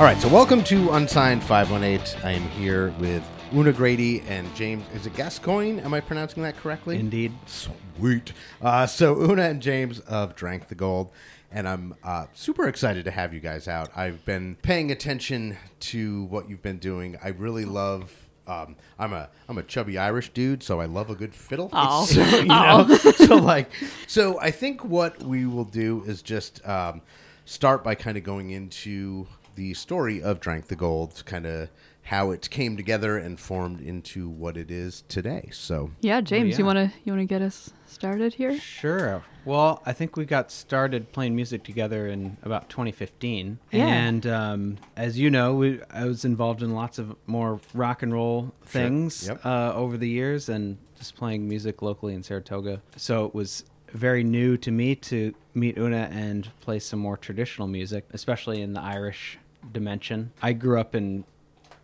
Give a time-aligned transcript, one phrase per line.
[0.00, 2.22] All right, so welcome to Unsigned 518.
[2.24, 3.22] I am here with
[3.54, 4.82] Oona Grady and James.
[4.94, 5.78] Is it Gascoigne?
[5.82, 6.98] Am I pronouncing that correctly?
[6.98, 7.34] Indeed.
[7.44, 8.32] Sweet.
[8.62, 11.10] Uh, so Oona and James of Drank the Gold,
[11.52, 13.90] and I'm uh, super excited to have you guys out.
[13.94, 17.18] I've been paying attention to what you've been doing.
[17.22, 18.10] I really love.
[18.46, 21.68] Um, I'm a I'm a chubby Irish dude, so I love a good fiddle.
[21.74, 22.04] Aw.
[22.06, 23.70] So, you know, so like,
[24.06, 27.02] so I think what we will do is just um,
[27.44, 29.26] start by kind of going into
[29.60, 31.68] the story of Drank the Gold, kind of
[32.04, 35.50] how it came together and formed into what it is today.
[35.52, 36.66] So Yeah, James, you yeah.
[36.66, 38.58] wanna you wanna get us started here?
[38.58, 39.22] Sure.
[39.44, 43.84] Well, I think we got started playing music together in about 2015, Yeah.
[43.86, 48.14] and um, as you know, we, I was involved in lots of more rock and
[48.14, 49.44] roll things Yep.
[49.44, 52.80] uh, over the years, and just playing music locally in Saratoga.
[52.96, 57.66] So it was very new to me to meet Oona and play some more traditional
[57.66, 59.36] music, especially in the Irish
[59.72, 60.32] dimension.
[60.42, 61.24] I grew up in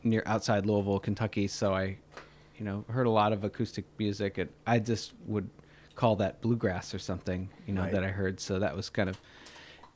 [0.02, 1.96] near outside Louisville, Kentucky, so I,
[2.58, 4.38] you know, heard a lot of acoustic music.
[4.38, 5.48] And I just would
[5.94, 7.92] call that bluegrass or something, you know, Right.
[7.92, 8.38] that I heard.
[8.40, 9.18] So that was kind of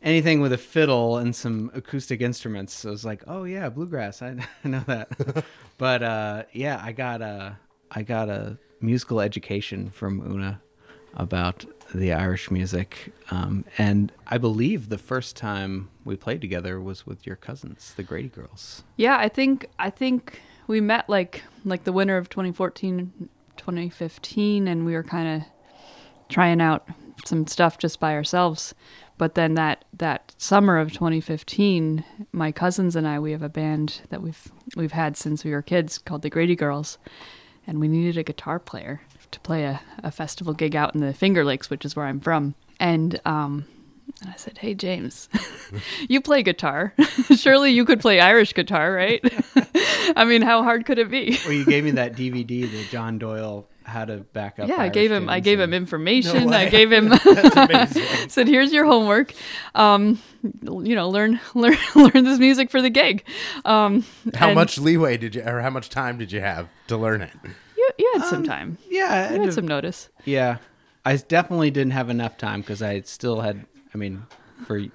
[0.03, 2.73] anything with a fiddle and some acoustic instruments.
[2.75, 4.23] So it was like, oh yeah, bluegrass.
[4.23, 5.45] I, I know that.
[5.79, 7.59] but uh, yeah, I got a
[7.91, 10.61] I got a musical education from Oona
[11.15, 17.07] about the Irish music, um, and I believe the first time we played together was
[17.07, 18.85] with your cousins, the Grady Girls.
[18.97, 24.87] Yeah, I think I think we met like like the winter of 2014, 2015, and
[24.87, 25.49] we were kind of
[26.29, 26.89] trying out
[27.25, 28.75] some stuff just by ourselves.
[29.19, 34.03] But then that that summer of 2015, my cousins and I we have a band
[34.11, 36.99] that we've we've had since we were kids called the Grady Girls,
[37.67, 41.13] and we needed a guitar player to play a, a festival gig out in the
[41.15, 42.55] Finger Lakes, which is where I'm from.
[42.79, 43.67] And um,
[44.21, 45.29] and I said, "Hey James,
[46.09, 46.95] you play guitar.
[47.37, 49.21] Surely you could play Irish guitar, right?
[50.17, 53.19] I mean, how hard could it be?" Well, you gave me that DVD, the John
[53.19, 54.69] Doyle How to Back Up.
[54.69, 55.29] yeah, I gave him.
[55.29, 56.49] I gave him information.
[56.51, 57.09] No I gave him.
[57.09, 58.29] that's amazing.
[58.29, 59.33] said, "Here's your homework.
[59.75, 63.25] Um, you know, learn learn learn this music for the gig."
[63.65, 64.05] Um,
[64.35, 67.23] how and much leeway did you, or how much time did you have to learn
[67.23, 67.33] it?
[68.01, 68.79] You, had some time.
[68.89, 70.09] Yeah, You had some notice.
[70.25, 70.59] Yeah,
[71.05, 73.67] I definitely didn't have enough time because I still had.
[73.95, 74.25] I mean,
[74.67, 74.91] for a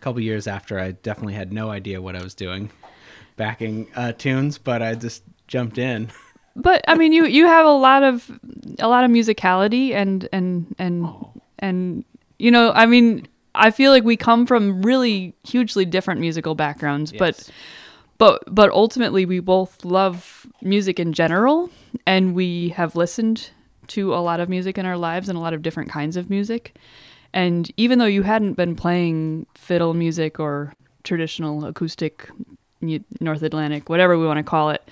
[0.00, 2.70] couple years after, I definitely had no idea what I was doing,
[3.36, 4.58] backing uh, tunes.
[4.58, 6.10] But I just jumped in.
[6.56, 8.30] but I mean, you you have a lot of
[8.78, 11.08] a lot of musicality and and and
[11.58, 12.04] and
[12.38, 17.12] you know, I mean, I feel like we come from really hugely different musical backgrounds,
[17.12, 17.48] but
[18.18, 21.70] but but ultimately we both love music in general,
[22.06, 23.50] and we have listened
[23.88, 26.30] to a lot of music in our lives and a lot of different kinds of
[26.30, 26.74] music.
[27.34, 32.28] And even though you hadn't been playing fiddle music or traditional acoustic
[33.20, 34.86] North Atlantic, whatever we want to call it,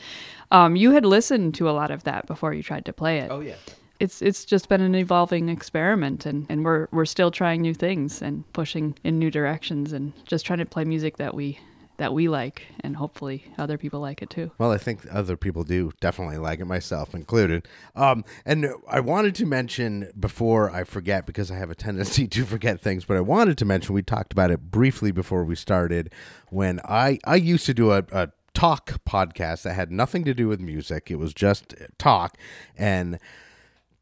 [0.51, 3.31] um, you had listened to a lot of that before you tried to play it.
[3.31, 3.57] Oh yeah.
[3.99, 8.23] It's it's just been an evolving experiment, and, and we're we're still trying new things
[8.23, 11.59] and pushing in new directions, and just trying to play music that we
[12.01, 14.51] that we like, and hopefully other people like it too.
[14.57, 17.69] Well, I think other people do definitely like it, myself included.
[17.95, 22.47] Um, and I wanted to mention before I forget, because I have a tendency to
[22.47, 26.11] forget things, but I wanted to mention we talked about it briefly before we started.
[26.49, 30.49] When I I used to do a, a talk podcast that had nothing to do
[30.49, 32.39] with music; it was just talk,
[32.79, 33.19] and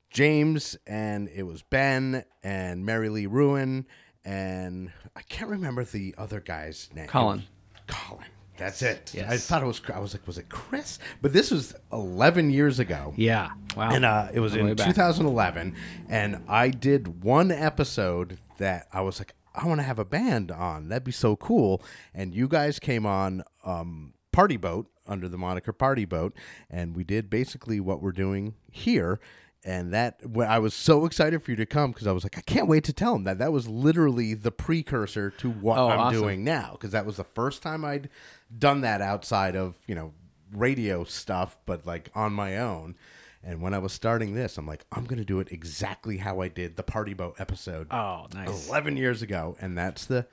[0.09, 3.87] James and it was Ben and Mary Lee Ruin
[4.25, 7.09] and I can't remember the other guy's name.
[7.09, 7.45] Colin.
[7.89, 8.27] Colin.
[8.57, 9.13] That's it.
[9.15, 9.31] Yes.
[9.31, 9.81] I thought it was.
[9.95, 10.99] I was like, was it Chris?
[11.23, 13.15] But this was 11 years ago.
[13.17, 13.51] Yeah.
[13.77, 13.91] Wow.
[13.91, 15.77] And uh, it was All the in 2011,
[16.09, 20.51] and I did one episode that I was like, I want to have a band
[20.51, 20.89] on.
[20.89, 21.83] That'd be so cool.
[22.13, 26.37] And you guys came on um, Party Boat under the moniker Party Boat,
[26.69, 29.21] and we did basically what we're doing here.
[29.65, 32.39] And that when I was so excited for you to come because I was like,
[32.39, 35.89] I can't wait to tell him that that was literally the precursor to what Oh,
[35.89, 36.21] I'm awesome.
[36.21, 38.09] doing now because that was the first time I'd
[38.57, 40.13] done that outside of you know
[40.53, 42.97] radio stuff, but like on my own.
[43.43, 46.49] And when I was starting this, I'm like, I'm gonna do it exactly how I
[46.49, 48.69] did the Party Boat episode oh, nice.
[48.69, 50.27] 11 years ago, and that's the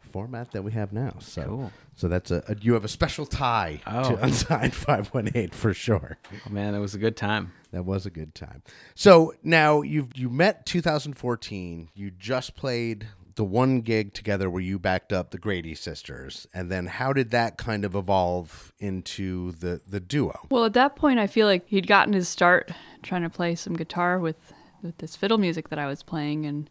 [0.00, 1.14] format that we have now.
[1.20, 1.72] So, Cool.
[1.94, 4.10] so that's a, a you have a special tie Oh.
[4.16, 6.18] to Unsigned 518 for sure.
[6.46, 7.52] Oh, man, it was a good time.
[7.72, 8.62] That was a good time.
[8.94, 11.88] So now you've you met 2014.
[11.94, 13.06] You just played
[13.36, 17.30] the one gig together where you backed up the Grady sisters, and then how did
[17.30, 20.46] that kind of evolve into the the duo?
[20.50, 23.74] Well, at that point, I feel like he'd gotten his start trying to play some
[23.76, 24.52] guitar with
[24.82, 26.68] with this fiddle music that I was playing, and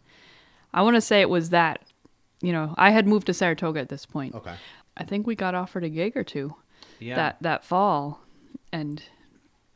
[0.74, 1.82] I want to say it was that.
[2.42, 4.34] You know, I had moved to Saratoga at this point.
[4.36, 4.54] Okay.
[4.96, 6.56] I think we got offered a gig or two
[7.00, 7.16] Yeah.
[7.16, 8.22] that that fall,
[8.72, 9.02] and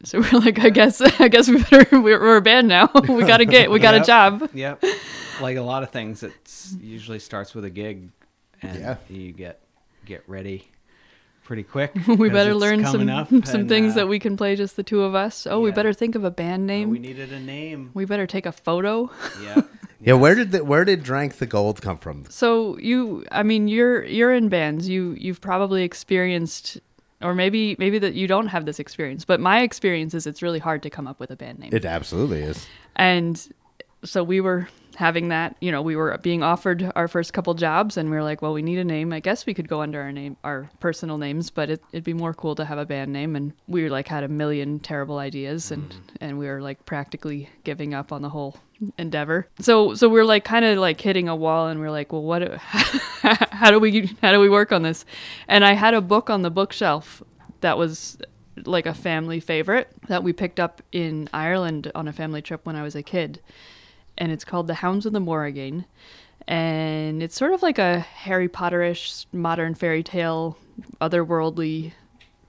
[0.03, 2.89] so we're like, I guess I guess we better we're, we're a band now.
[2.93, 3.69] we got a gig.
[3.69, 4.03] We got Yep.
[4.03, 4.49] a job.
[4.53, 4.83] Yep.
[5.41, 6.33] Like a lot of things, it
[6.79, 8.09] usually starts with a gig,
[8.61, 8.95] and Yeah.
[9.09, 9.59] you get
[10.05, 10.69] get ready
[11.43, 11.91] pretty quick.
[12.07, 14.83] we better learn some up, some and, things uh, that we can play just the
[14.83, 15.45] two of us.
[15.45, 16.89] Oh, we better think of a band name.
[16.89, 17.91] we we, needed a name.
[17.93, 19.09] We better take a photo.
[19.41, 19.61] Yeah.
[20.05, 22.25] Yeah, where did the, where did Drank the Gold come from?
[22.29, 24.89] So you, I mean, you're you're in bands.
[24.89, 26.79] You you've probably experienced,
[27.21, 29.25] or maybe maybe that you don't have this experience.
[29.25, 31.69] But my experience is it's really hard to come up with a band name.
[31.73, 32.67] It absolutely is.
[32.95, 33.47] and
[34.03, 35.55] so we were having that.
[35.59, 38.53] You know, we were being offered our first couple jobs, and we were like, well,
[38.53, 39.13] we need a name.
[39.13, 42.13] I guess we could go under our name, our personal names, but it, it'd be
[42.13, 43.35] more cool to have a band name.
[43.35, 46.15] And we like had a million terrible ideas, and mm-hmm.
[46.21, 48.57] and we were like practically giving up on the whole
[48.97, 49.47] endeavor.
[49.59, 52.57] So so we're like kind of like hitting a wall, and we're like, well, what?
[52.57, 55.05] how do we how do we work on this?
[55.47, 57.21] And I had a book on the bookshelf
[57.61, 58.17] that was
[58.65, 62.75] like a family favorite that we picked up in Ireland on a family trip when
[62.75, 63.39] I was a kid.
[64.17, 65.85] And it's called The Hounds of the Morrigan.
[66.47, 70.57] And it's sort of like a Harry Potterish modern fairy tale,
[70.99, 71.93] otherworldly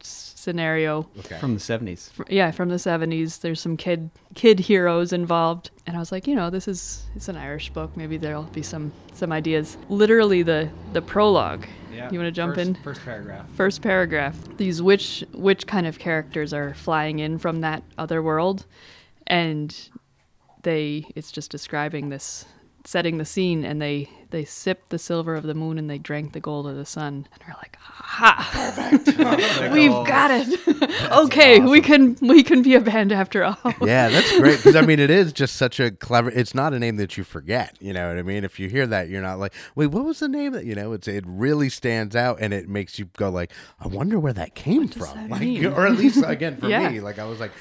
[0.00, 1.08] scenario.
[1.20, 1.38] Okay.
[1.38, 2.10] From the seventies.
[2.28, 3.40] Yeah, from the 70s.
[3.40, 5.70] There's some kid kid heroes involved.
[5.86, 7.96] And I was like, you know, this is it's an Irish book.
[7.96, 9.76] Maybe there'll be some some ideas.
[9.88, 11.64] Literally the the prologue.
[11.92, 12.10] Yeah.
[12.10, 12.74] You want to jump First- in?
[12.82, 13.46] First paragraph.
[13.54, 18.66] first paragraph these which which kind of characters are flying in from that other world
[19.28, 19.88] and
[20.64, 22.44] they it's just describing this
[22.86, 26.34] setting the scene and they they sipped the silver of the moon and they drank
[26.34, 30.46] the gold of the sun and we're like ha we've got it
[31.12, 34.82] okay we can we can be a band after all yeah, that's great because I
[34.82, 36.30] mean, it is just such a clever.
[36.30, 37.76] It's not a name that you forget.
[37.80, 38.44] You know what I mean?
[38.44, 40.92] If you hear that, you're not like, wait, what was the name that you know?
[40.92, 43.50] It's it really stands out and it makes you go like,
[43.80, 45.28] I wonder where that came does from.
[45.30, 45.66] like, mean?
[45.66, 46.90] or at least again for Yeah.
[46.90, 47.52] me, like I was like,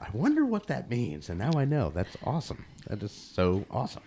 [0.00, 1.90] I wonder what that means, and now I know.
[1.90, 2.64] That's awesome.
[2.86, 4.02] That is so awesome.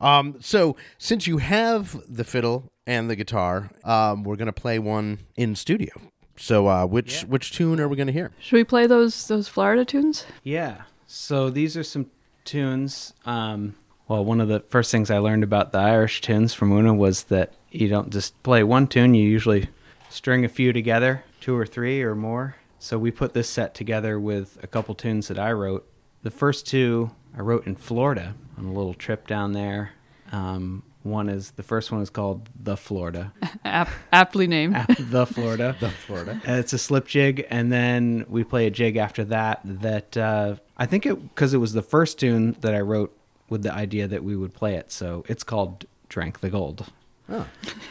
[0.00, 5.20] Um, so since you have the fiddle and the guitar, um, we're gonna play one
[5.36, 5.92] in studio.
[6.36, 8.30] So uh, which which tune are we gonna hear?
[8.38, 10.82] should we play those those florida tunes Yeah.
[11.06, 12.06] So these are some
[12.44, 13.12] tunes.
[13.26, 13.74] Um,
[14.08, 17.24] well, one of the first things I learned about the Irish tunes from Oona was
[17.24, 19.68] that you don't just play one tune, you usually
[20.08, 22.56] string a few together, two or three or more.
[22.82, 25.86] So we put this set together with a couple tunes that I wrote.
[26.22, 29.92] The first two I wrote in Florida on a little trip down there.
[30.32, 33.32] Um, one is the first one is called The Florida.
[33.66, 35.76] Ap- aptly named the Florida.
[35.80, 36.40] The Florida.
[36.48, 39.60] Uh, it's a slip jig, and then we play a jig after that.
[39.64, 43.14] That uh, I think it because it was the first tune that I wrote
[43.50, 44.90] with the idea that we would play it.
[44.90, 46.86] So it's called "Drank the Gold."
[47.30, 47.46] Oh.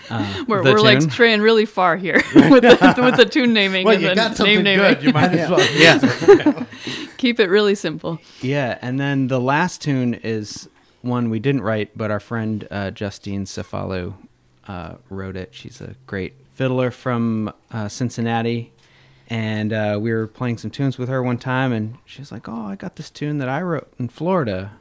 [0.09, 1.09] Uh, we're, we're like tune.
[1.09, 4.35] straying really far here with the, with the tune naming Well, and you the got
[4.35, 4.97] something name good.
[4.97, 5.03] naming.
[5.07, 5.59] You might as well.
[5.75, 6.65] yeah,
[7.17, 8.19] Keep it really simple.
[8.41, 10.67] yeah, and then the last tune is
[11.01, 14.13] one we didn't write, but our friend uh, Justine Cefalu
[14.67, 15.49] uh, wrote it.
[15.53, 18.73] She's a great fiddler from uh, Cincinnati.
[19.31, 22.49] And uh, we were playing some tunes with her one time, and she was like,
[22.49, 24.71] "Oh, I got this tune that I wrote in Florida.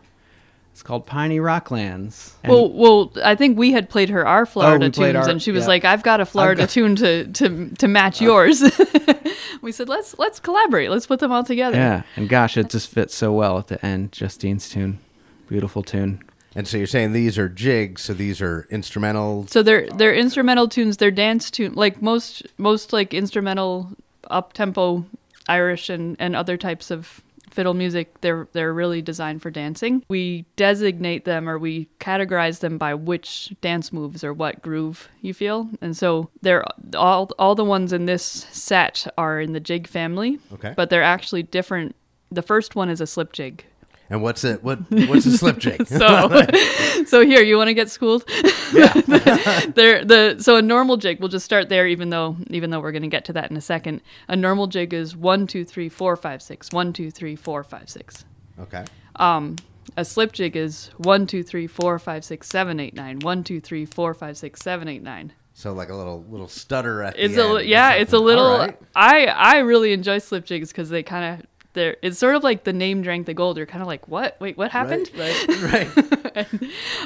[0.79, 4.45] It's called Piney Rocklands." And- well, well, I think we had played her our oh,
[4.45, 5.69] Florida we played tunes, our- and she was yeah.
[5.69, 8.27] like, "I've got a Florida got- tune to to to match oh.
[8.27, 8.63] yours."
[9.61, 10.89] we said, "Let's let's collaborate.
[10.89, 13.85] Let's put them all together." yeah, and gosh, it just fits so well at the
[13.85, 14.13] end.
[14.13, 15.01] Justine's tune,
[15.49, 16.23] beautiful tune.
[16.55, 19.49] And so you're saying these are jigs, so these are instrumental.
[19.49, 20.99] So they're they're instrumental tunes.
[20.99, 23.91] They're dance tune like most most like instrumental
[24.31, 25.05] up tempo
[25.49, 28.21] Irish and and other types of fiddle music.
[28.21, 30.05] They're they're really designed for dancing.
[30.09, 35.35] We designate them or we categorize them by which dance moves or what groove you
[35.35, 35.69] feel.
[35.81, 36.65] And so they're
[36.97, 40.39] all all the ones in this set are in the jig family.
[40.53, 40.75] Okay.
[40.77, 41.95] But they're actually different.
[42.31, 43.65] The first one is a slip jig.
[44.11, 44.65] And what's it?
[44.65, 45.87] What what's a slip jig?
[45.87, 46.47] So,
[47.07, 48.25] so here you want to get schooled.
[48.73, 48.93] Yeah.
[49.75, 51.21] there, the so a normal jig.
[51.21, 53.57] We'll just start there, even though even though we're going to get to that in
[53.57, 54.01] a second.
[54.29, 56.71] A normal jig is one, two, three, four, five, six.
[56.73, 58.25] One, two, three, four, five, six.
[58.61, 58.85] okay.
[59.17, 59.57] Um,
[59.97, 63.19] a slip jig is one, two, three, four, five, six, seven, eight, nine.
[63.21, 65.33] One, two, three, four, five, six, seven, eight, nine.
[65.55, 67.69] So like a little little stutter at It's the a end.
[67.69, 68.59] yeah, it's a little.
[68.59, 68.79] Right.
[68.95, 71.97] I I really enjoy slip jigs because they kind of they're.
[72.03, 73.57] It's sort of like the name drank the gold.
[73.57, 74.41] You're kind of like, what?
[74.41, 75.11] Wait, what happened?
[75.17, 76.49] Right, right, right.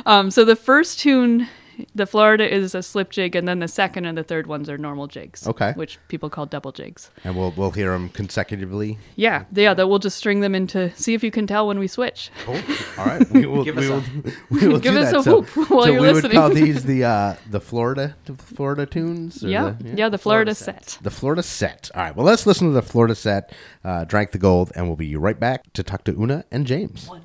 [0.07, 1.49] Um, so the first tune
[1.94, 4.78] The Florida is a slip jig, and then the second and the third ones are
[4.78, 5.46] normal jigs.
[5.46, 5.72] Okay.
[5.74, 7.10] Which people call double jigs.
[7.24, 8.98] And we'll we'll hear them consecutively.
[9.16, 9.74] Yeah, yeah.
[9.74, 10.94] That we'll just string them into.
[10.96, 12.30] See if you can tell when we switch.
[12.44, 12.60] Cool.
[12.98, 13.22] All right.
[13.32, 13.64] We will.
[13.64, 15.20] Give we us will, a- we will Give do us that.
[15.20, 18.34] a so, whoop while so you're we would call these the uh, the Florida the
[18.34, 19.42] Florida tunes.
[19.44, 20.08] or Yeah, the- yeah.
[20.08, 20.90] the Florida, Florida set.
[20.90, 21.02] set.
[21.02, 21.90] The Florida set.
[21.94, 22.14] All right.
[22.16, 23.52] Well, let's listen to the Florida set.
[23.84, 27.08] Uh, Drank the gold, and we'll be right back to talk to Oona and James.
[27.08, 27.22] Thank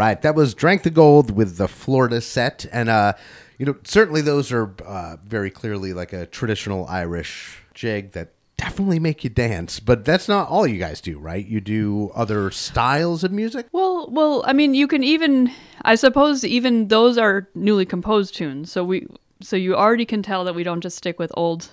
[0.00, 3.12] right, that was Drank the Gold with the Florida set, and uh,
[3.58, 8.98] you know certainly those are uh, very clearly like a traditional Irish jig that definitely
[8.98, 9.78] make you dance.
[9.78, 11.44] But that's not all you guys do, right?
[11.44, 13.66] You do other styles of music.
[13.72, 15.52] Well, well, I mean, you can even,
[15.82, 18.72] I suppose, even those are newly composed tunes.
[18.72, 19.06] So we,
[19.42, 21.72] so you already can tell that we don't just stick with old,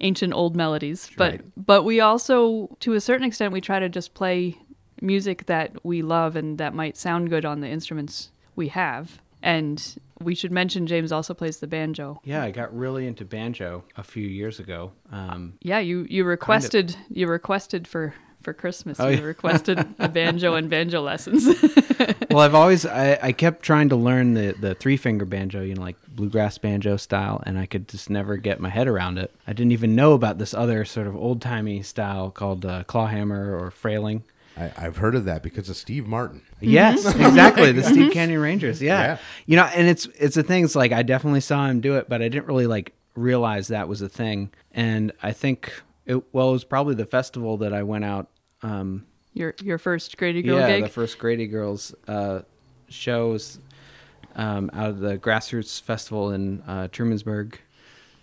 [0.00, 1.40] ancient old melodies, but right.
[1.56, 4.58] but we also, to a certain extent, we try to just play
[5.00, 9.20] music that we love and that might sound good on the instruments we have.
[9.42, 12.20] And we should mention James also plays the banjo.
[12.24, 14.92] Yeah, I got really into banjo a few years ago.
[15.10, 18.98] Um, Yeah, you you requested you requested for for Christmas.
[18.98, 19.22] Oh, you yeah.
[19.24, 21.46] requested a banjo and banjo lessons.
[22.30, 25.74] well, I've always I, I kept trying to learn the the three finger banjo, you
[25.74, 29.32] know, like bluegrass banjo style, and I could just never get my head around it.
[29.46, 33.58] I didn't even know about this other sort of old timey style called uh, clawhammer
[33.58, 34.22] or frailing.
[34.60, 36.42] I, I've heard of that because of Steve Martin.
[36.60, 37.72] Yes, exactly.
[37.72, 38.82] The Steep Canyon Rangers.
[38.82, 39.00] Yeah.
[39.00, 39.18] Yeah.
[39.46, 40.64] You know, and it's it's a thing.
[40.64, 43.88] It's like I definitely saw him do it, but I didn't really like realize that
[43.88, 44.50] was a thing.
[44.72, 45.72] And I think
[46.04, 48.28] it well, it was probably the festival that I went out.
[48.62, 50.82] Um, your your first Grady Girl yeah, gig.
[50.84, 52.40] the first Grady Girls uh,
[52.88, 53.58] shows
[54.36, 57.54] um, out of the Grassroots Festival in uh, Trumansburg,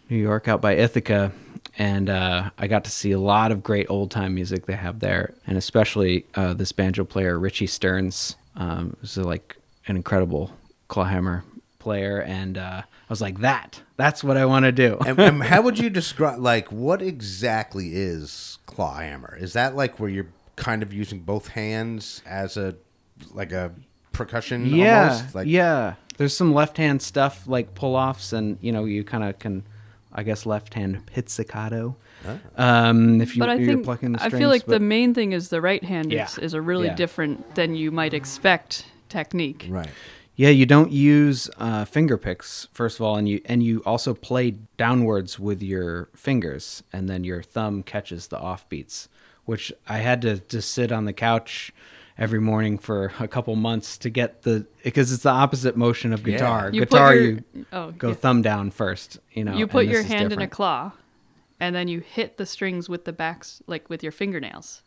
[0.10, 1.32] New York, out by Ithaca,
[1.78, 5.00] and uh, I got to see a lot of great old time music they have
[5.00, 9.58] there, and especially uh, this banjo player Richie Stearns, um, who's like
[9.88, 10.52] an incredible
[10.88, 11.44] clawhammer
[11.80, 14.98] player, and uh, I was like, that, that's what I want to do.
[15.06, 19.38] and, and how would you describe like what exactly is clawhammer?
[19.40, 22.76] Is that like where you're kind of using both hands as a
[23.34, 23.72] like a
[24.12, 24.66] percussion?
[24.66, 25.36] yeah, almost?
[25.36, 25.96] Like, yeah.
[26.18, 29.64] There's some left hand stuff like pull offs, and you know you kind of can,
[30.18, 31.96] I guess, left hand pizzicato.
[32.58, 34.34] Um, if you, but I you're think plucking the strings.
[34.34, 36.26] I feel like but- the main thing is the right hand Yeah.
[36.26, 36.96] is, is a really Yeah.
[36.96, 39.68] different than you might expect technique.
[39.70, 39.90] Right.
[40.36, 44.14] Yeah, you don't use uh, finger picks first of all, and you and you also
[44.14, 49.08] play downwards with your fingers, and then your thumb catches the offbeats.
[49.46, 51.72] Which I had to just sit on the couch
[52.20, 56.26] every morning for a couple months to get the because it's the opposite motion of
[56.28, 56.34] Yeah.
[56.38, 56.70] guitar.
[56.74, 58.14] You guitar, your- you oh, go yeah.
[58.16, 59.20] thumb down first.
[59.34, 60.92] You know, you put your hand in a claw,
[61.60, 64.82] and then you hit the strings with the backs, like with your fingernails,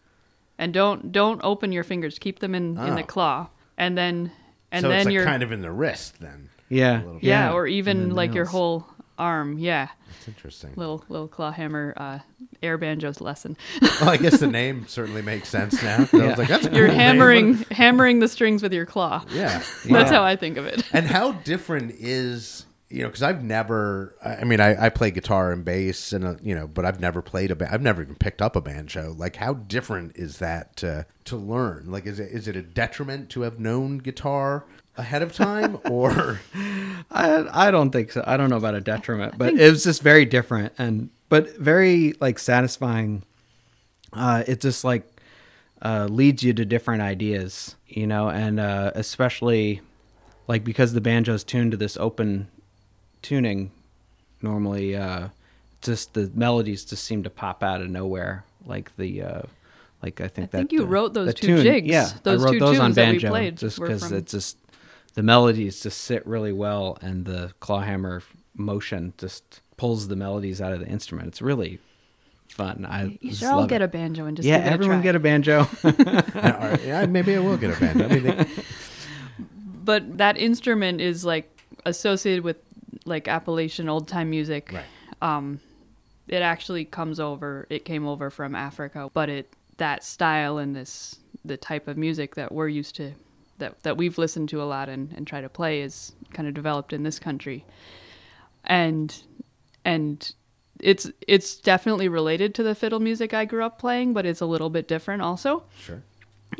[0.58, 2.18] and don't don't open your fingers.
[2.18, 3.06] Keep them in in the Oh.
[3.06, 4.32] claw, and then
[4.72, 6.48] and so then it's like you're kind of in the wrist then.
[6.68, 8.86] Yeah, yeah, or even the like your whole
[9.20, 9.58] arm.
[9.58, 10.72] Yeah, That's interesting.
[10.76, 12.18] little little claw hammer uh,
[12.62, 13.56] air banjos lesson.
[13.82, 16.04] well, I guess the name certainly makes sense now.
[16.06, 17.06] 'cause I was like, that's a You're cool name.
[17.06, 19.24] hammering hammering the strings with your claw.
[19.32, 19.58] Yeah.
[19.84, 20.04] That's Yeah.
[20.12, 20.82] how I think of it.
[20.92, 23.08] And how different is you know?
[23.08, 24.16] Because I've never.
[24.24, 26.98] I I mean, I, I play guitar and bass, and uh, you know, but I've
[26.98, 27.54] never played a.
[27.56, 29.14] Ba- I've never even picked up a banjo.
[29.16, 31.84] Like, how different is that to to learn?
[31.86, 34.64] Like, is it is it a detriment to have known guitar
[34.96, 36.40] ahead of time, or
[37.10, 38.24] I I don't think so.
[38.26, 42.14] I don't know about a detriment, but it was just very different and but very
[42.20, 43.22] like satisfying.
[44.12, 45.04] Uh, it just like
[45.82, 49.80] uh, leads you to different ideas, you know, and uh, especially
[50.48, 52.48] like because the banjo's tuned to this open
[53.22, 53.70] tuning,
[54.42, 55.28] normally uh,
[55.80, 59.22] just the melodies just seem to pop out of nowhere, like the.
[59.22, 59.42] Uh,
[60.02, 61.86] like I think that I think you uh, wrote those two tune- jigs.
[61.86, 64.16] Yeah, Those I wrote two those on tunes that we banjo played just because from-
[64.16, 64.56] it's just
[65.20, 68.22] the melodies just sit really well, and the clawhammer
[68.56, 71.28] motion just pulls the melodies out of the instrument.
[71.28, 71.78] It's really
[72.48, 72.86] fun.
[72.88, 73.84] I You just should all get it.
[73.84, 75.02] a banjo and just yeah, give it a everyone try.
[75.02, 75.68] get a banjo.
[76.86, 78.06] yeah, maybe I will get a banjo.
[78.06, 78.46] I mean, they,
[79.84, 81.54] but that instrument is like
[81.84, 82.56] associated with
[83.04, 84.72] like Appalachian old time music.
[84.72, 84.84] Right.
[85.20, 85.60] Um,
[86.28, 87.66] it actually comes over.
[87.68, 92.36] It came over from Africa, but it that style and this the type of music
[92.36, 93.12] that we're used to,
[93.60, 96.54] that that we've listened to a lot and and try to play is kind of
[96.54, 97.64] developed in this country,
[98.64, 99.22] and
[99.84, 100.34] and
[100.80, 104.46] it's it's definitely related to the fiddle music I grew up playing, but it's a
[104.46, 105.62] little bit different also.
[105.78, 106.02] Sure.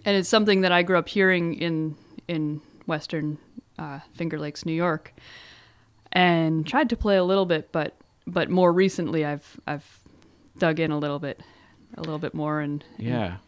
[0.04, 1.96] and it's something that I grew up hearing in
[2.28, 3.38] in Western
[3.78, 5.12] uh, Finger Lakes, New York,
[6.12, 9.98] and tried to play a little bit, but but more recently I've I've
[10.58, 11.40] dug in a little bit,
[11.96, 13.38] a little bit more, and yeah, we're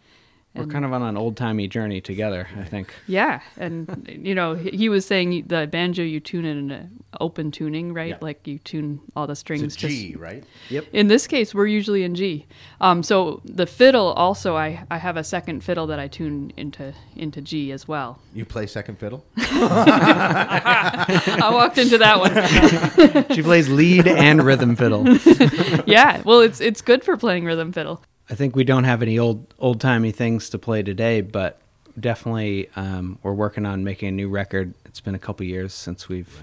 [0.55, 2.47] And- We're kind of on an old timey journey together.
[2.59, 2.93] I think.
[3.07, 7.03] yeah, and you know he he was saying the banjo you tune it in an
[7.21, 8.11] open tuning, right?
[8.11, 8.19] Yeah.
[8.21, 10.45] Like you tune all the It's strings a just G, right?
[10.69, 10.85] Yep.
[10.93, 12.47] In this case, we're usually in G.
[12.83, 16.93] Um, so the fiddle also, I, I have a second fiddle that I tune into
[17.17, 18.19] into G as well.
[18.35, 19.25] You play second fiddle?
[19.37, 23.27] I walked into that one.
[23.35, 25.07] She plays lead and rhythm fiddle.
[25.87, 28.03] yeah, well, it's it's good for playing rhythm fiddle.
[28.33, 31.61] I think we don't have any old old timey things to play today, but
[32.01, 34.73] definitely um, we're working on making a new record.
[34.87, 36.43] It's been a couple years since we've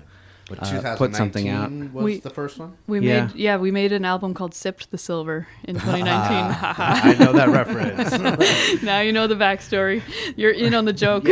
[0.49, 1.71] But uh, put something out.
[1.71, 2.73] was We- the first one.
[2.87, 3.27] We Yeah.
[3.27, 6.07] made yeah, we made an album called Sipped the Silver in 2019.
[6.09, 8.81] I know that reference.
[8.83, 10.01] now you know the backstory.
[10.35, 11.27] You're in on the joke.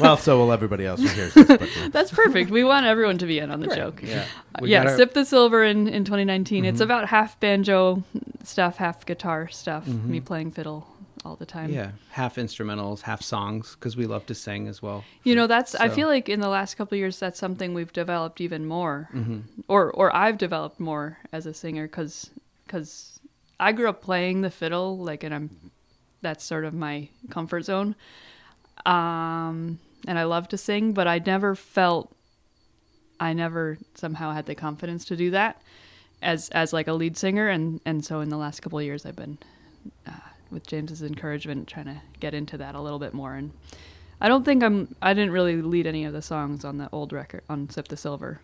[0.00, 1.88] well, so will everybody else who hears this.
[1.92, 2.50] That's perfect.
[2.50, 4.00] We want everyone to be in on the joke.
[4.02, 4.24] yeah
[4.54, 6.64] Uh, we yeah, got our- Sip the Silver in, in 2019.
[6.64, 8.02] It's about half banjo
[8.44, 10.86] stuff, half guitar stuff, me playing fiddle
[11.24, 11.70] all the time.
[11.70, 15.04] yeah half instrumentals, half songs because we love to sing as well.
[15.22, 17.92] You know, that's I feel like in the last couple of years that's something we've
[17.92, 19.08] developed even more.
[19.12, 19.40] Mm-hmm.
[19.68, 22.30] Or or I've developed more as a singer cuz
[22.68, 23.20] cuz
[23.58, 25.50] I grew up playing the fiddle like and I'm
[26.20, 27.96] that's sort of my comfort zone.
[28.86, 32.14] Um and I love to sing, but I never felt
[33.18, 35.60] I never somehow had the confidence to do that
[36.20, 39.06] as as like a lead singer and and so in the last couple of years
[39.06, 39.38] I've been
[40.06, 40.12] uh,
[40.54, 43.50] with James's encouragement trying to get into that a little bit more and
[44.20, 47.12] I don't think I'm I didn't really lead any of the songs on the old
[47.12, 48.40] record on Sip the Silver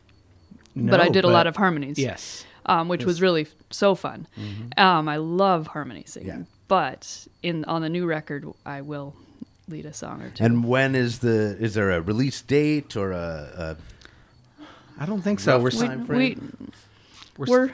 [0.77, 2.45] but I No, did a lot of harmonies yes.
[2.67, 4.27] um, which was really f- so fun
[4.77, 6.43] um, I love harmony singing Yeah.
[6.69, 9.15] but in on the new record I will
[9.69, 11.57] lead a song or two and when is the?
[11.61, 13.77] Is there a release date or a?
[14.99, 15.59] I don't think so.
[15.59, 16.03] We're line.
[16.03, 16.73] s- we, we, frame?
[17.39, 17.71] we're, s- we're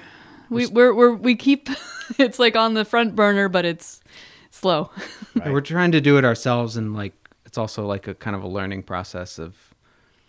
[0.51, 1.69] we we're, we're we keep
[2.19, 4.01] it's like on the front burner but it's
[4.57, 4.91] slow
[5.35, 5.53] Right.
[5.53, 7.13] we're trying to do it ourselves and like
[7.45, 9.55] it's also like a kind of a learning process of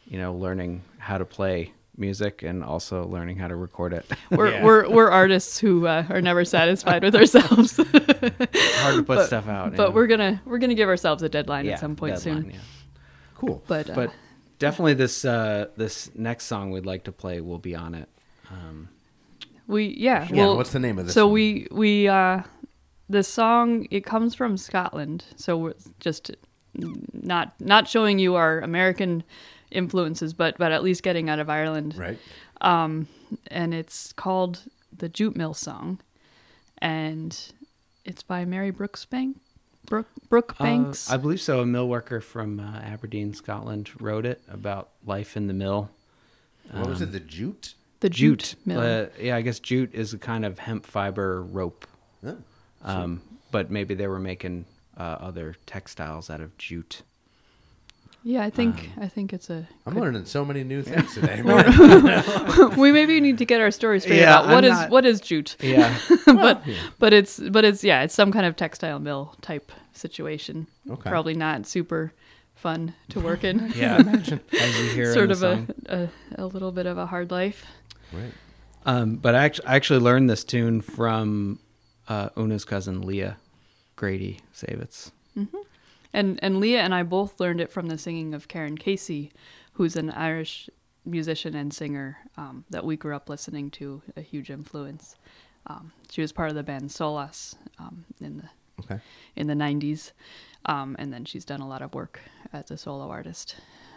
[0.08, 4.06] you know learning how to play music and also learning how to record it.
[4.32, 4.63] we're Yeah.
[4.63, 9.48] we're, we're artists who uh, are never satisfied with ourselves Hard to put But- stuff
[9.48, 9.76] out.
[9.76, 9.96] but know.
[9.96, 12.60] we're gonna we're gonna give ourselves a deadline Yeah, at some point deadline, soon yeah.
[13.36, 13.63] Cool.
[13.68, 14.13] but uh, But
[14.60, 18.10] definitely this uh, this next song we'd like to play will be on it.
[18.52, 18.90] Um,
[19.68, 21.34] we yeah, Yeah, well what's the name of this so one?
[21.34, 22.42] we we uh
[23.10, 26.32] the song it comes from scotland so we're just
[27.13, 29.24] not not showing you our american
[29.72, 32.17] influences but but at least getting out of ireland right.
[32.62, 34.62] and it's called
[34.96, 36.00] the jute mill song
[36.80, 37.54] and
[38.06, 39.36] it's by mary brooksbank
[39.88, 41.10] Brook, Brooke uh, Banks.
[41.10, 41.62] I believe so.
[41.62, 45.89] A mill worker from uh, Aberdeen, Scotland, wrote it about life in the mill.
[46.72, 47.13] What was it?
[47.13, 47.74] The jute.
[48.02, 48.82] the jute, mill.
[48.82, 51.88] Uh, yeah, I guess jute is a kind of hemp fiber rope.
[52.26, 52.38] Oh.
[52.84, 54.66] Um, but maybe they were making
[54.98, 57.02] uh, other textiles out of jute.
[58.24, 59.68] yeah, I think um, I think it's a.
[59.86, 61.42] I'm good- learning so many new things today.
[61.46, 62.76] man.
[62.78, 65.06] we maybe need to get our story straight Yeah, about what I'm is not- what
[65.06, 65.56] is jute.
[65.62, 65.98] Yeah.
[66.26, 66.63] but
[67.00, 70.68] but it's but it's yeah, it's some kind of textile mill type situation.
[70.90, 71.10] Okay.
[71.10, 72.13] Probably not super
[72.56, 73.72] fun to work in.
[73.76, 73.98] yeah.
[73.98, 74.30] As
[74.80, 77.66] you hear sort of a, a a little bit of a hard life.
[78.13, 78.32] right.
[78.86, 81.60] Um, but I actually, I actually learned this tune from
[82.08, 83.38] uh, Oona's cousin Leah
[83.96, 85.12] Grady Savitz.
[86.13, 89.32] And and Leah and I both learned it from the singing of Karen Casey,
[89.74, 90.70] who's an Irish
[91.06, 95.15] musician and singer um, that we grew up listening to, a huge influence.
[95.67, 99.00] Um, she was part of the band Solas um, in the Okay.
[99.36, 100.12] in the 90s.
[100.65, 102.20] Um, and then she's done a lot of work
[102.54, 103.56] as a solo artist.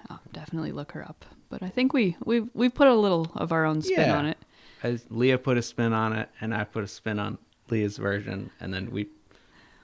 [0.09, 1.25] Um, definitely look her up.
[1.49, 4.19] But I think we we we put a little of our own spin Yeah.
[4.19, 4.39] on it.
[4.83, 7.39] As Leah put a spin on it, and I put a spin on
[7.71, 9.09] Leah's version, and then we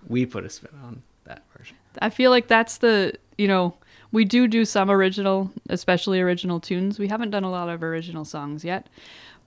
[0.08, 1.76] we put a spin on that version.
[2.00, 3.74] I feel like that's the you know
[4.12, 6.98] we do do some original, especially original tunes.
[6.98, 8.88] We haven't done a lot of original songs yet,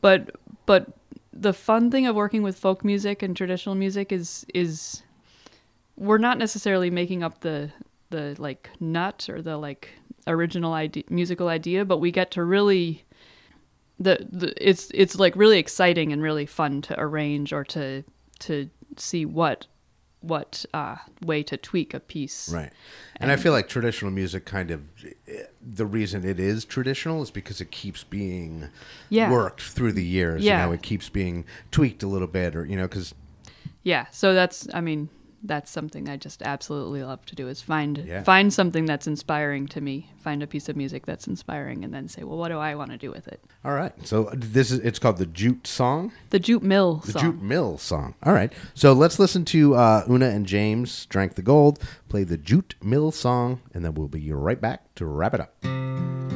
[0.02, 0.88] but but
[1.34, 5.04] the fun thing of working with folk music and traditional music is is
[5.95, 7.71] we're not necessarily making up the
[8.10, 9.89] the like nut or the like
[10.28, 13.04] original idea, musical idea, but we get to really
[13.99, 18.04] the, the it's it's like really exciting and really fun to arrange or to
[18.39, 19.67] to see what
[20.21, 22.49] what uh, way to tweak a piece.
[22.52, 22.71] Right.
[23.21, 24.82] And I feel like traditional music kind of
[25.65, 28.67] the reason it is traditional is because it keeps being
[29.08, 29.32] Yeah.
[29.32, 30.43] worked through the years.
[30.43, 30.60] Yeah.
[30.62, 33.13] You know, it keeps being tweaked a little bit or, you know, because,
[33.84, 34.08] Yeah.
[34.12, 35.08] So that's I mean
[35.43, 38.23] that's something I just absolutely love to do is find Yeah.
[38.23, 42.08] find something that's inspiring to me, find a piece of music that's inspiring, and then
[42.08, 43.41] say, well, what do I want to do with it?
[43.65, 43.93] all right.
[44.06, 46.12] So this is, it's called the Jute Song.
[46.30, 47.21] The Jute Mill The song.
[47.21, 48.15] Jute Mill song.
[48.23, 48.52] All right.
[48.73, 53.12] So let's listen to uh, Oona and James Drank the Gold play the Jute Mill
[53.12, 56.29] song, and then we'll be right back to wrap it up.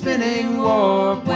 [0.00, 1.29] Spinning, warp,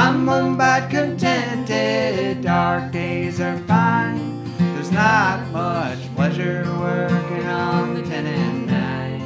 [0.00, 4.44] I'm but contented, dark days are fine.
[4.56, 9.18] There's not much pleasure working on the ten and nine.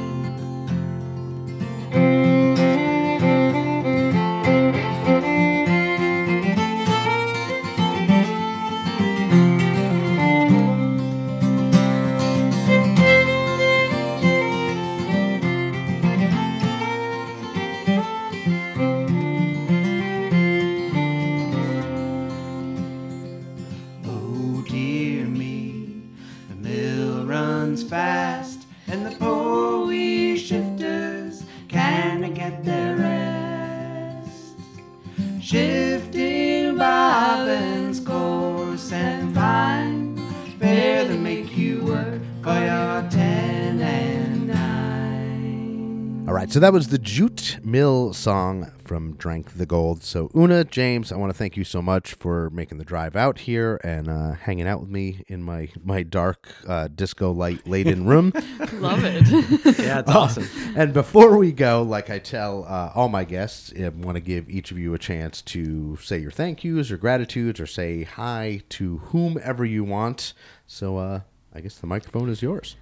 [46.53, 50.03] So that was the Jute Mill song from Drank the Gold.
[50.03, 53.39] So, Oona, James, I want to thank you so much for making the drive out
[53.39, 58.05] here and uh, hanging out with me in my, my dark uh, disco light laden
[58.07, 58.31] room.
[58.73, 59.23] Love it.
[59.79, 60.47] Yeah, it's awesome.
[60.75, 64.47] and before we go, like I tell uh, all my guests, I want to give
[64.47, 68.61] each of you a chance to say your thank yous or gratitudes or say hi
[68.69, 70.33] to whomever you want.
[70.67, 72.75] So, uh, I guess the microphone is yours.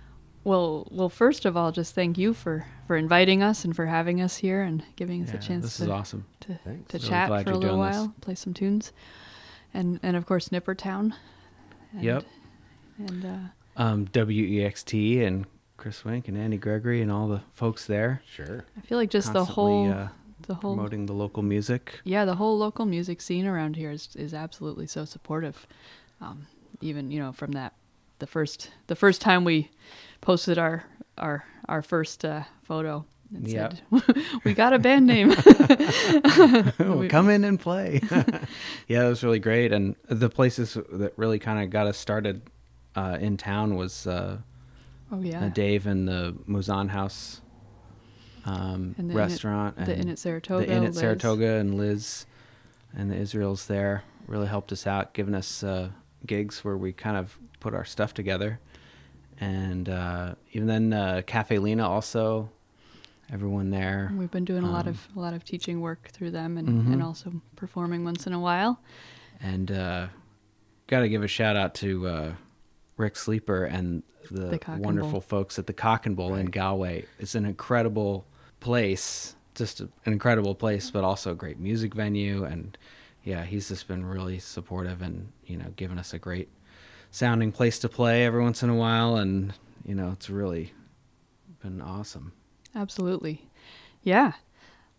[0.43, 4.21] Well, well, first of all, just thank you for for inviting us and for having
[4.21, 6.25] us here and giving us Yeah, a chance this to is awesome.
[6.41, 6.91] to, Thanks.
[6.91, 7.95] to Really chat glad for a little doing this.
[7.97, 8.91] while, play some tunes,
[9.73, 11.13] and and of course Nippertown.
[11.93, 12.23] And, Yep.
[12.97, 15.45] And uh, Um, WEXT and
[15.77, 18.21] Chris Wienk and Andy Gregory and all the folks there.
[18.25, 18.65] Sure.
[18.77, 20.09] I feel like just the whole uh,
[20.47, 21.99] the whole promoting the local music.
[22.03, 25.67] yeah the whole local music scene around here is is absolutely so supportive.
[26.19, 26.47] Um,
[26.81, 27.73] even you know from that
[28.19, 29.69] the first the first time we
[30.21, 30.83] posted our
[31.17, 33.05] our our first uh, photo.
[33.33, 33.73] and Yep.
[34.05, 35.33] said, "We got a band name."
[36.79, 38.01] Oh, come in and play.
[38.87, 39.71] yeah, it was really great.
[39.71, 42.41] And the places that really kind of got us started
[42.95, 44.37] uh, in town was uh,
[45.11, 47.41] oh yeah, uh, Dave and the Mouzon House
[48.45, 49.75] um, And the Inn at- restaurant.
[49.77, 50.65] the and Inn at Saratoga.
[50.65, 50.99] The Inn at Liz.
[50.99, 52.25] Saratoga and Liz
[52.95, 55.89] and the Israels there really helped us out, giving us uh,
[56.25, 58.59] gigs where we kind of put our stuff together.
[59.41, 62.49] And uh, even then, uh, Cafe Lena also,
[63.33, 64.13] everyone there.
[64.15, 66.67] We've been doing a lot Um, of a lot of teaching work through them, and,
[66.85, 66.93] Mhm.
[66.93, 68.79] and also performing once in a while.
[69.41, 70.07] And uh,
[70.85, 72.33] got to give a shout out to uh,
[72.97, 77.05] Rick Sleeper and the, The and wonderful folks at the Cock and Bull in Galway.
[77.17, 78.25] It's an incredible
[78.59, 82.43] place, just an incredible place, but also a great music venue.
[82.43, 82.77] And
[83.23, 86.49] yeah, he's just been really supportive and you know giving us a great
[87.11, 89.17] sounding place to play every once in a while.
[89.17, 89.53] And
[89.85, 90.73] you know, it's really
[91.61, 92.31] been awesome.
[92.75, 93.47] Absolutely,
[94.03, 94.33] yeah.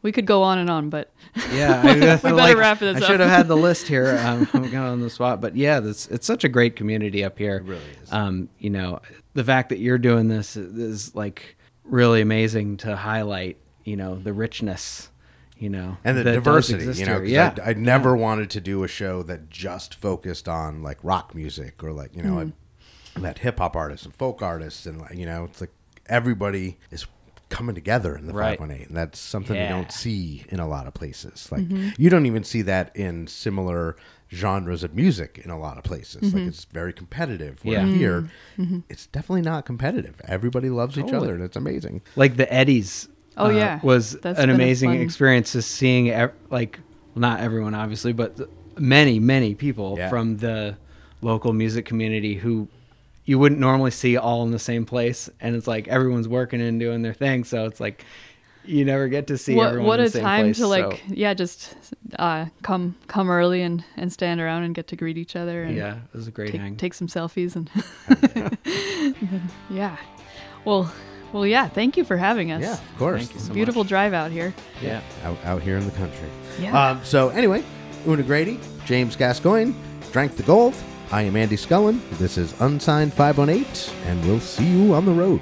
[0.03, 1.13] We could go on and on, but
[1.53, 3.07] Yeah, I, I feel better like wrap this I up.
[3.07, 4.19] should have had the list here.
[4.25, 7.23] Um, I'm kind of on the spot, but yeah, this, it's such a great community
[7.25, 7.59] up here.
[7.59, 8.13] It really is.
[8.13, 8.99] Um, you know,
[9.35, 13.59] the fact that you're doing this is like really amazing to highlight.
[13.85, 15.09] You know, the richness.
[15.63, 18.89] You know, and the diversity, you know, yeah, I, I never wanted to do a
[18.89, 22.53] show that just focused on like rock music or like you know, Mm.
[23.25, 25.71] I, I hip hop artists and folk artists and like you know, it's like
[26.07, 27.07] everybody is
[27.49, 28.59] coming together in the Right.
[28.59, 31.53] 518 and that's something you don't see in a lot of places.
[31.53, 31.91] Like mm-hmm.
[31.97, 33.97] you don't even see that in similar
[34.33, 36.23] genres of music in a lot of places.
[36.23, 36.49] Like mm-hmm.
[36.49, 37.65] it's very competitive.
[37.65, 37.95] Where Yeah.
[37.95, 38.31] here.
[38.59, 38.81] Mm-hmm.
[38.89, 40.21] It's definitely not competitive.
[40.25, 42.03] Everybody loves each other and it's amazing.
[42.17, 43.09] Like the Eddies.
[43.37, 43.81] Oh, uh, yeah.
[43.83, 45.53] was That's an amazing fun- experience.
[45.53, 46.81] Just seeing ev- like
[47.15, 50.09] not everyone obviously, but th- many many people Yeah.
[50.09, 50.77] from the
[51.21, 52.69] local music community who
[53.25, 56.81] you wouldn't normally see all in the same place, and it's like everyone's working and
[56.81, 57.45] doing their thing.
[57.45, 58.05] So it's like
[58.65, 60.93] you never get to see what everyone what in a same time place, to like
[60.93, 61.75] so, yeah just
[62.19, 65.75] uh come come early and and stand around and get to greet each other and
[65.77, 66.71] yeah, it was a great hang.
[66.73, 67.69] take, take some selfies and
[68.35, 69.97] then- yeah
[70.65, 70.93] well
[71.33, 73.89] well yeah thank you for having us yeah of course Thank you so beautiful much.
[73.89, 75.01] drive out here Yeah.
[75.25, 76.91] out, out here in the country Yeah.
[76.91, 77.63] um, so anyway
[78.07, 79.73] Oona grady james gascoigne
[80.13, 80.75] drank the gold
[81.11, 82.01] i am andy Scullin.
[82.19, 85.41] this is unsigned 518 and we'll see you on the road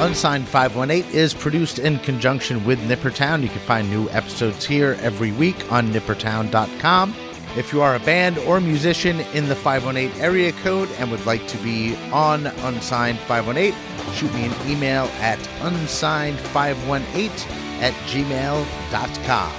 [0.00, 3.42] Unsigned 518 is produced in conjunction with Nippertown.
[3.42, 7.14] You can find new episodes here every week on nippertown.com.
[7.56, 11.46] If you are a band or musician in the 518 area code and would like
[11.48, 13.74] to be on Unsigned 518,
[14.14, 19.52] shoot me an email at unsigned518 at gmail.com.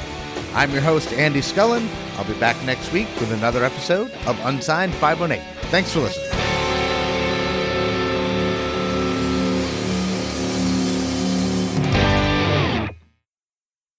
[0.53, 1.87] I'm your host, Andy Scullin.
[2.17, 5.45] I'll be back next week with another episode of Unsigned 518.
[5.69, 6.30] Thanks for listening.